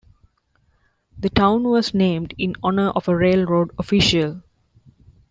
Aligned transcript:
The 1.15 1.29
town 1.29 1.61
was 1.65 1.93
named 1.93 2.33
in 2.39 2.55
honor 2.63 2.89
of 2.89 3.07
a 3.07 3.15
railroad 3.15 3.69
official. 3.77 4.41